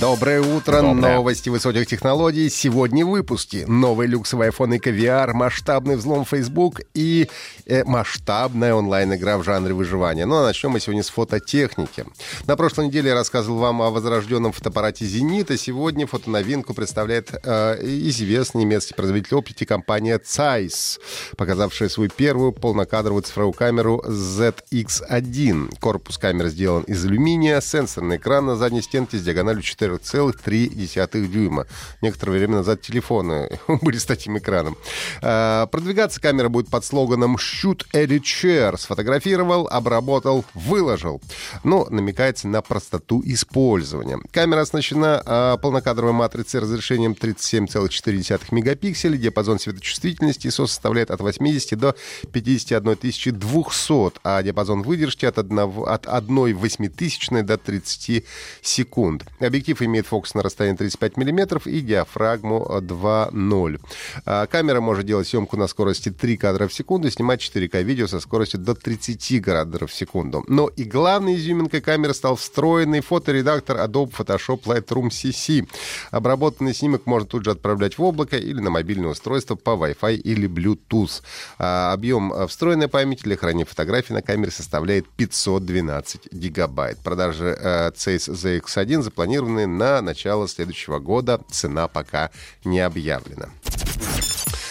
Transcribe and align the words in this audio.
Доброе 0.00 0.40
утро. 0.40 0.80
Доброе. 0.80 1.16
Новости 1.16 1.48
высоких 1.48 1.88
технологий. 1.88 2.48
Сегодня 2.50 3.04
в 3.04 3.10
выпуске. 3.10 3.66
Новый 3.66 4.06
люксовый 4.06 4.50
iPhone 4.50 4.76
и 4.76 4.78
VR, 4.78 5.32
масштабный 5.32 5.96
взлом 5.96 6.24
Facebook 6.24 6.82
и 6.94 7.28
э, 7.66 7.82
масштабная 7.82 8.74
онлайн-игра 8.74 9.38
в 9.38 9.42
жанре 9.42 9.74
выживания. 9.74 10.24
Ну 10.24 10.36
а 10.36 10.44
начнем 10.44 10.70
мы 10.70 10.78
сегодня 10.78 11.02
с 11.02 11.08
фототехники. 11.08 12.06
На 12.46 12.56
прошлой 12.56 12.86
неделе 12.86 13.08
я 13.08 13.16
рассказывал 13.16 13.58
вам 13.58 13.82
о 13.82 13.90
возрожденном 13.90 14.52
фотоаппарате 14.52 15.04
«Зенит», 15.04 15.50
а 15.50 15.56
сегодня 15.56 16.06
фотоновинку 16.06 16.74
представляет 16.74 17.32
э, 17.32 17.78
известный 17.82 18.60
немецкий 18.60 18.94
производитель 18.94 19.34
оптики 19.34 19.64
компания 19.64 20.20
Zeiss, 20.24 21.00
показавшая 21.36 21.88
свою 21.88 22.08
первую 22.08 22.52
полнокадровую 22.52 23.22
цифровую 23.22 23.52
камеру 23.52 24.04
ZX1. 24.06 25.80
Корпус 25.80 26.18
камеры 26.18 26.50
сделан 26.50 26.84
из 26.84 27.04
алюминия, 27.04 27.60
сенсорный 27.60 28.18
экран 28.18 28.46
на 28.46 28.54
задней 28.54 28.82
стенке 28.82 29.18
с 29.18 29.22
диагональю 29.22 29.64
4,3 29.96 31.26
дюйма. 31.26 31.66
Некоторое 32.02 32.38
время 32.38 32.56
назад 32.56 32.80
телефоны 32.80 33.58
были 33.82 33.98
с 33.98 34.04
таким 34.04 34.38
экраном. 34.38 34.76
А, 35.22 35.66
Продвигаться 35.66 36.20
камера 36.20 36.48
будет 36.48 36.68
под 36.68 36.84
слоганом 36.84 37.36
«Shoot 37.36 37.86
Edit 37.92 38.22
Share». 38.22 38.76
Сфотографировал, 38.76 39.68
обработал, 39.68 40.44
выложил. 40.54 41.20
Но 41.64 41.86
намекается 41.90 42.48
на 42.48 42.62
простоту 42.62 43.22
использования. 43.24 44.18
Камера 44.32 44.60
оснащена 44.60 45.22
а, 45.24 45.56
полнокадровой 45.56 46.12
матрицей 46.12 46.60
разрешением 46.60 47.12
37,4 47.12 48.40
мегапикселей. 48.50 49.18
Диапазон 49.18 49.58
светочувствительности 49.58 50.48
ISO 50.48 50.66
составляет 50.66 51.10
от 51.10 51.20
80 51.20 51.78
до 51.78 51.94
51 52.32 53.38
200, 53.38 54.20
а 54.24 54.42
диапазон 54.42 54.82
выдержки 54.82 55.24
от 55.24 55.38
1, 55.38 55.58
от 55.86 56.06
1 56.06 56.56
восьмитысячной 56.56 57.42
до 57.42 57.56
30 57.56 58.24
секунд. 58.62 59.24
Объектив 59.40 59.77
имеет 59.86 60.06
фокус 60.06 60.34
на 60.34 60.42
расстоянии 60.42 60.76
35 60.76 61.16
мм 61.16 61.60
и 61.68 61.80
диафрагму 61.80 62.66
2.0. 62.80 63.80
А, 64.24 64.46
Камера 64.46 64.80
может 64.80 65.06
делать 65.06 65.28
съемку 65.28 65.56
на 65.56 65.66
скорости 65.66 66.10
3 66.10 66.36
кадра 66.36 66.68
в 66.68 66.72
секунду 66.72 67.10
снимать 67.10 67.40
4К 67.40 67.82
видео 67.82 68.06
со 68.06 68.20
скоростью 68.20 68.60
до 68.60 68.74
30 68.74 69.42
кадров 69.42 69.90
в 69.90 69.94
секунду. 69.94 70.44
Но 70.48 70.68
и 70.68 70.84
главной 70.84 71.36
изюминкой 71.36 71.80
камеры 71.80 72.14
стал 72.14 72.36
встроенный 72.36 73.00
фоторедактор 73.00 73.78
Adobe 73.78 74.12
Photoshop 74.12 74.62
Lightroom 74.64 75.08
CC. 75.08 75.68
Обработанный 76.10 76.74
снимок 76.74 77.06
можно 77.06 77.28
тут 77.28 77.44
же 77.44 77.50
отправлять 77.50 77.98
в 77.98 78.02
облако 78.02 78.36
или 78.36 78.60
на 78.60 78.70
мобильное 78.70 79.10
устройство 79.10 79.54
по 79.54 79.70
Wi-Fi 79.70 80.16
или 80.16 80.48
Bluetooth. 80.48 81.22
А, 81.58 81.92
Объем 81.92 82.32
а, 82.32 82.46
встроенной 82.46 82.88
памяти 82.88 83.22
для 83.22 83.36
хранения 83.36 83.64
фотографий 83.64 84.12
на 84.12 84.22
камере 84.22 84.50
составляет 84.50 85.08
512 85.08 86.32
гигабайт. 86.32 86.98
Продажи 86.98 87.56
э, 87.58 87.90
Zeiss 87.90 88.28
ZX1 88.28 89.02
запланированы 89.02 89.66
на 89.68 90.00
начало 90.02 90.48
следующего 90.48 90.98
года. 90.98 91.40
Цена 91.50 91.86
пока 91.88 92.30
не 92.64 92.80
объявлена. 92.80 93.48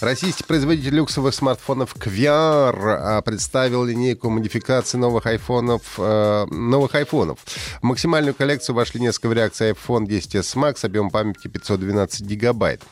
Российский 0.00 0.44
производитель 0.44 0.94
люксовых 0.94 1.34
смартфонов 1.34 1.96
Kviar 1.96 2.76
а, 2.78 3.20
представил 3.20 3.84
линейку 3.84 4.30
модификаций 4.30 4.98
новых 4.98 5.26
айфонов. 5.26 5.82
э, 5.98 6.46
новых 6.50 6.94
айфонов. 6.94 7.40
В 7.80 7.82
максимальную 7.82 8.32
коллекцию 8.32 8.76
вошли 8.76 9.00
несколько 9.00 9.26
вариаций 9.26 9.72
iPhone 9.72 10.06
10s 10.06 10.54
Max, 10.54 10.86
объем 10.86 11.10
памяти 11.10 11.48
512 11.48 12.20
гигабайт. 12.20 12.82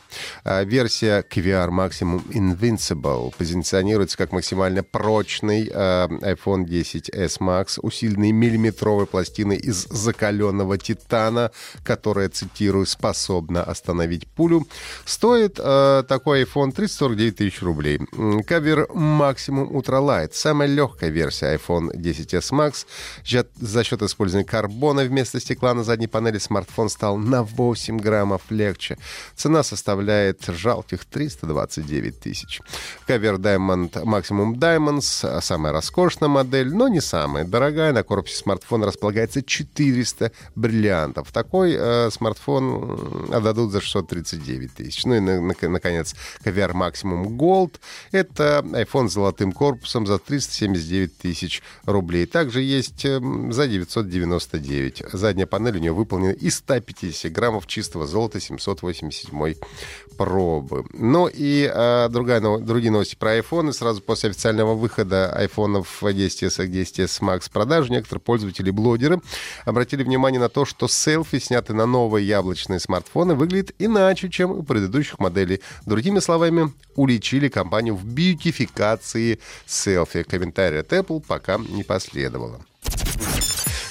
А, 0.43 0.63
Версия 0.63 1.21
Kviar 1.21 1.69
Maximum 1.69 2.27
Invincible 2.27 3.33
позиционируется 3.37 4.17
как 4.17 4.33
максимально 4.33 4.83
прочный 4.83 5.71
э, 5.73 6.07
iPhone 6.07 6.65
10s 6.65 7.39
Max, 7.39 7.79
усиленный 7.81 8.33
миллиметровой 8.33 9.05
пластиной 9.05 9.55
из 9.55 9.85
закаленного 9.85 10.77
титана, 10.77 11.51
которая, 11.85 12.27
цитирую, 12.27 12.85
способна 12.85 13.63
остановить 13.63 14.27
пулю. 14.27 14.67
Стоит 15.05 15.57
э, 15.57 16.03
такой 16.05 16.43
iPhone 16.43 16.73
349 16.97 17.35
тысяч 17.35 17.61
рублей. 17.61 17.99
Кавер 18.47 18.87
Maximum 18.93 19.69
Ultralight. 19.71 20.29
Самая 20.33 20.67
легкая 20.67 21.09
версия 21.11 21.55
iPhone 21.55 21.91
10s 21.93 22.51
Max. 22.51 22.85
За- 23.59 23.83
счет 23.83 24.01
использования 24.01 24.45
карбона 24.45 25.03
вместо 25.03 25.39
стекла 25.39 25.73
на 25.73 25.83
задней 25.83 26.07
панели 26.07 26.39
смартфон 26.39 26.89
стал 26.89 27.17
на 27.17 27.43
8 27.43 27.99
граммов 27.99 28.41
легче. 28.49 28.97
Цена 29.35 29.63
составляет 29.63 30.43
жалких 30.47 31.05
329 31.05 32.19
тысяч. 32.19 32.61
Кавер 33.05 33.35
Diamond 33.35 33.91
Maximum 34.03 34.55
Diamonds. 34.55 35.41
Самая 35.41 35.73
роскошная 35.73 36.29
модель, 36.29 36.73
но 36.73 36.87
не 36.87 36.99
самая 37.01 37.45
дорогая. 37.45 37.93
На 37.93 38.03
корпусе 38.03 38.37
смартфона 38.37 38.87
располагается 38.87 39.43
400 39.43 40.31
бриллиантов. 40.55 41.31
Такой 41.31 41.75
э, 41.77 42.09
смартфон 42.11 42.63
м, 42.63 43.33
отдадут 43.33 43.71
за 43.71 43.81
639 43.81 44.73
тысяч. 44.73 45.05
Ну 45.05 45.13
и, 45.15 45.19
на- 45.19 45.39
на- 45.41 45.69
наконец, 45.69 46.15
Caviar 46.43 46.73
Maximum 46.87 47.37
Gold. 47.37 47.75
Это 48.11 48.63
iPhone 48.63 49.09
с 49.09 49.13
золотым 49.13 49.51
корпусом 49.51 50.05
за 50.05 50.19
379 50.19 51.17
тысяч 51.17 51.61
рублей. 51.85 52.25
Также 52.25 52.61
есть 52.61 53.05
эм, 53.05 53.51
за 53.51 53.67
999. 53.67 55.03
Задняя 55.11 55.47
панель 55.47 55.77
у 55.77 55.79
нее 55.79 55.93
выполнена 55.93 56.31
из 56.31 56.57
150 56.57 57.31
граммов 57.31 57.67
чистого 57.67 58.07
золота 58.07 58.39
787 58.39 59.55
пробы. 60.17 60.85
Ну 60.93 61.29
и 61.31 61.71
э, 61.73 62.09
другая, 62.09 62.41
другие 62.41 62.91
новости 62.91 63.15
про 63.15 63.37
iPhone. 63.37 63.71
Сразу 63.71 64.01
после 64.01 64.31
официального 64.31 64.73
выхода 64.73 65.31
айфонов 65.31 66.01
10s 66.01 66.65
и 66.65 66.81
10s 66.81 67.21
Max 67.21 67.45
в 67.45 67.51
продажу 67.51 67.91
некоторые 67.91 68.21
пользователи 68.21 68.69
и 68.69 68.71
блогеры 68.71 69.21
обратили 69.65 70.03
внимание 70.03 70.39
на 70.39 70.49
то, 70.49 70.65
что 70.65 70.87
селфи, 70.87 71.39
снятые 71.39 71.77
на 71.77 71.85
новые 71.85 72.27
яблочные 72.27 72.79
смартфоны, 72.79 73.35
выглядят 73.35 73.73
иначе, 73.79 74.29
чем 74.29 74.51
у 74.51 74.63
предыдущих 74.63 75.19
моделей. 75.19 75.61
Другими 75.85 76.19
словами, 76.19 76.73
уличили 76.95 77.47
компанию 77.47 77.95
в 77.95 78.05
бьютификации 78.05 79.39
селфи. 79.65 80.23
Комментарий 80.23 80.79
от 80.79 80.91
Apple 80.91 81.23
пока 81.25 81.57
не 81.57 81.83
последовало. 81.83 82.59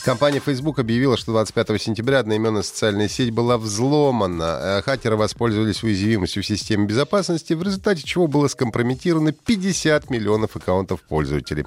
Компания 0.07 0.39
Facebook 0.39 0.79
объявила, 0.79 1.17
что 1.17 1.33
25 1.33 1.83
сентября 1.83 2.21
одноименная 2.21 2.63
социальная 2.63 3.09
сеть 3.09 3.33
была 3.33 3.59
взломана. 3.59 4.61
Э, 4.63 4.83
Хакеры 4.83 5.17
воспользовались 5.17 5.83
уязвимостью 5.83 6.45
в 6.45 6.47
системе 6.47 6.87
безопасности, 6.87 7.55
в 7.55 7.63
результате 7.65 8.05
чего 8.05 8.29
было 8.29 8.47
скомпрометировано 8.47 9.33
50 9.33 10.09
миллионов 10.09 10.55
аккаунтов 10.55 11.03
пользователей. 11.03 11.65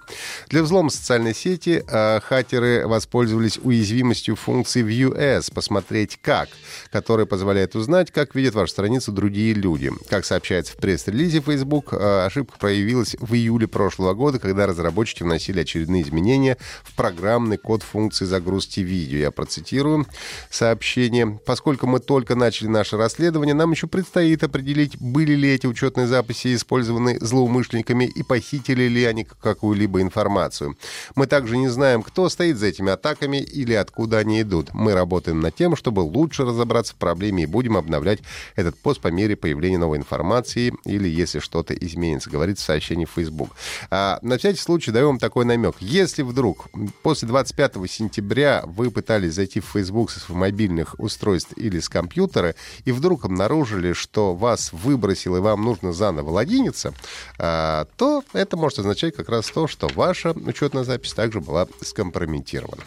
Для 0.48 0.64
взлома 0.64 0.90
социальной 0.90 1.36
сети 1.36 1.84
э, 1.86 2.22
хакеры 2.22 2.88
воспользовались 2.88 3.60
уязвимостью 3.62 4.38
функции 4.38 4.86
View-S 4.86 5.50
«Посмотреть 5.50 6.18
как», 6.22 6.48
которая 6.94 7.26
позволяет 7.26 7.76
узнать, 7.76 8.10
как 8.10 8.36
видят 8.36 8.56
вашу 8.56 8.72
страницу 8.72 9.12
другие 9.12 9.54
люди. 9.54 9.92
Как 10.10 10.24
сообщается 10.24 10.72
в 10.72 10.78
пресс-релизе 10.78 11.42
Facebook, 11.42 11.92
э, 11.92 12.26
ошибка 12.28 12.58
проявилась 12.58 13.18
в 13.20 13.34
июле 13.34 13.68
прошлого 13.68 14.14
года, 14.14 14.40
когда 14.40 14.66
разработчики 14.66 15.24
вносили 15.24 15.60
очередные 15.60 16.04
изменения 16.04 16.58
в 16.84 16.96
программный 16.96 17.58
код 17.58 17.84
функции 17.84 18.29
загрузки 18.30 18.80
видео. 18.80 19.20
Я 19.20 19.32
процитирую 19.32 20.06
сообщение. 20.50 21.40
Поскольку 21.46 21.88
мы 21.88 22.00
только 22.00 22.36
начали 22.36 22.68
наше 22.68 22.98
расследование, 22.98 23.54
нам 23.54 23.72
еще 23.72 23.88
предстоит 23.88 24.44
определить, 24.44 24.98
были 25.00 25.34
ли 25.34 25.50
эти 25.50 25.68
учетные 25.68 26.08
записи 26.08 26.56
использованы 26.56 27.18
злоумышленниками 27.20 28.06
и 28.06 28.24
похитили 28.24 28.84
ли 28.84 29.04
они 29.06 29.26
какую-либо 29.26 30.02
информацию. 30.02 30.78
Мы 31.16 31.28
также 31.28 31.58
не 31.58 31.68
знаем, 31.68 32.04
кто 32.04 32.30
стоит 32.30 32.58
за 32.58 32.68
этими 32.68 32.92
атаками 32.92 33.38
или 33.38 33.74
откуда 33.74 34.20
они 34.20 34.42
идут. 34.42 34.74
Мы 34.74 34.94
работаем 34.94 35.40
над 35.40 35.56
тем, 35.56 35.76
чтобы 35.76 36.02
лучше 36.02 36.46
разобраться 36.46 36.94
в 36.94 36.98
проблеме 36.98 37.44
и 37.44 37.48
будем 37.48 37.78
обновлять 37.78 38.20
этот 38.56 38.78
пост 38.78 39.02
по 39.02 39.08
мере 39.10 39.36
появления 39.36 39.78
новой 39.78 39.98
информации 39.98 40.74
или 40.86 41.08
если 41.08 41.40
что-то 41.40 41.74
изменится, 41.74 42.30
говорится 42.30 42.64
в 42.64 42.68
сообщении 42.68 43.06
в 43.06 43.12
Facebook. 43.12 43.50
А, 43.90 44.20
на 44.22 44.38
всякий 44.38 44.60
случай 44.60 44.92
даю 44.92 45.08
вам 45.08 45.20
такой 45.20 45.46
намек. 45.46 45.76
Если 45.80 46.22
вдруг 46.22 46.68
после 47.02 47.28
25 47.28 47.74
сентября 47.90 48.19
вы 48.66 48.92
пытались 48.92 49.34
зайти 49.34 49.60
в 49.60 49.66
Facebook 49.66 50.12
своих 50.12 50.30
мобильных 50.30 50.96
устройств 51.00 51.54
или 51.56 51.80
с 51.80 51.90
компьютера, 51.90 52.56
и 52.86 52.92
вдруг 52.92 53.26
обнаружили, 53.26 53.94
что 53.94 54.36
вас 54.36 54.72
выбросило 54.74 55.38
и 55.38 55.42
вам 55.42 55.64
нужно 55.64 55.94
заново 55.94 56.30
логиниться, 56.32 56.94
а, 57.38 57.88
то 57.98 58.24
это 58.34 58.58
может 58.58 58.80
означать 58.80 59.16
как 59.16 59.30
раз 59.30 59.50
то, 59.50 59.68
что 59.68 59.88
ваша 59.88 60.32
учетная 60.32 60.84
запись 60.84 61.14
также 61.14 61.42
была 61.42 61.68
скомпрометирована. 61.82 62.84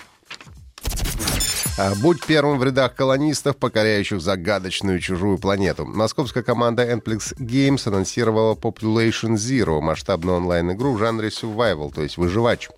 А, 1.79 1.95
будь 1.95 2.23
первым 2.27 2.59
в 2.59 2.65
рядах 2.65 2.95
колонистов, 2.95 3.57
покоряющих 3.57 4.21
загадочную 4.21 5.01
чужую 5.01 5.39
планету. 5.39 5.87
Московская 5.87 6.43
команда 6.43 6.85
Nplex 6.85 7.35
Games 7.39 7.89
анонсировала 7.89 8.55
Population 8.55 9.37
Zero, 9.37 9.81
масштабную 9.81 10.37
онлайн-игру 10.37 10.93
в 10.93 10.99
жанре 10.99 11.29
survival, 11.29 11.91
то 11.91 12.03
есть 12.03 12.19
выживач. 12.19 12.69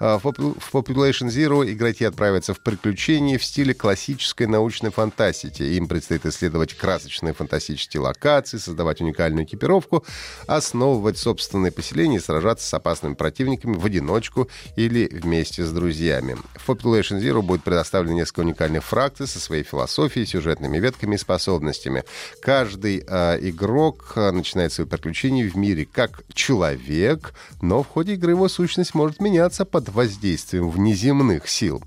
А, 0.00 0.18
в 0.18 0.24
Population 0.24 1.28
Zero 1.28 1.70
игроки 1.70 2.06
отправятся 2.06 2.54
в 2.54 2.60
приключения 2.60 3.36
в 3.36 3.44
стиле 3.44 3.74
классической 3.74 4.46
научной 4.46 4.90
фантастики. 4.90 5.62
Им 5.62 5.86
предстоит 5.86 6.24
исследовать 6.24 6.72
красочные 6.72 7.34
фантастические 7.34 8.00
локации, 8.00 8.56
создавать 8.56 9.02
уникальную 9.02 9.44
экипировку, 9.44 10.06
основывать 10.46 11.18
собственные 11.18 11.70
поселения 11.70 12.16
и 12.16 12.20
сражаться 12.20 12.66
с 12.66 12.72
опасными 12.72 13.12
противниками 13.12 13.76
в 13.76 13.84
одиночку 13.84 14.48
или 14.74 15.06
вместе 15.12 15.66
с 15.66 15.70
друзьями. 15.70 16.38
В 16.54 16.70
Population 16.70 17.20
Zero 17.20 17.42
будет 17.42 17.62
предоставлено 17.62 18.14
несколько 18.14 18.37
несколько 18.38 18.40
уникальных 18.40 18.84
фракций 18.84 19.26
со 19.26 19.40
своей 19.40 19.62
философией, 19.62 20.26
сюжетными 20.26 20.78
ветками 20.78 21.14
и 21.14 21.18
способностями. 21.18 22.04
Каждый 22.40 23.04
э, 23.06 23.38
игрок 23.48 24.12
а, 24.16 24.32
начинает 24.32 24.72
свои 24.72 24.86
приключения 24.86 25.48
в 25.48 25.56
мире 25.56 25.84
как 25.84 26.22
человек, 26.32 27.34
но 27.60 27.82
в 27.82 27.88
ходе 27.88 28.14
игры 28.14 28.32
его 28.32 28.48
сущность 28.48 28.94
может 28.94 29.20
меняться 29.20 29.64
под 29.64 29.88
воздействием 29.88 30.70
внеземных 30.70 31.48
сил. 31.48 31.82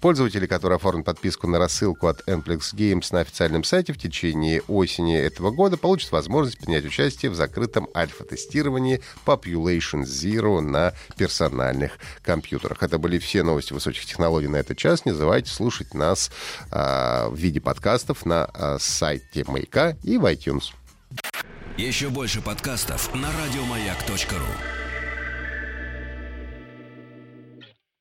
Пользователи, 0.00 0.46
которые 0.46 0.76
оформят 0.76 1.06
подписку 1.06 1.46
на 1.46 1.58
рассылку 1.58 2.06
от 2.06 2.26
Nplex 2.28 2.74
Games 2.74 3.06
на 3.12 3.20
официальном 3.20 3.64
сайте 3.64 3.92
в 3.92 3.98
течение 3.98 4.62
осени 4.68 5.16
этого 5.16 5.50
года, 5.50 5.76
получат 5.76 6.12
возможность 6.12 6.58
принять 6.58 6.84
участие 6.84 7.30
в 7.30 7.34
закрытом 7.34 7.88
альфа-тестировании 7.94 9.00
Population 9.24 10.02
Zero 10.02 10.60
на 10.60 10.92
персональных 11.16 11.98
компьютерах. 12.22 12.82
Это 12.82 12.98
были 12.98 13.18
все 13.18 13.42
новости 13.42 13.72
высоких 13.72 14.04
технологий 14.04 14.48
на 14.48 14.56
этот 14.56 14.78
час. 14.78 15.04
Не 15.04 15.12
забывайте 15.12 15.50
слушать 15.50 15.95
нас 15.96 16.30
э, 16.70 17.28
в 17.28 17.34
виде 17.36 17.60
подкастов 17.60 18.24
на 18.26 18.48
э, 18.54 18.76
сайте 18.80 19.44
Маяка 19.46 19.96
и 20.02 20.18
в 20.18 20.24
iTunes. 20.24 20.72
Еще 21.76 22.08
больше 22.08 22.40
подкастов 22.40 23.14
на 23.14 23.28
радиомаяк.ру 23.32 24.85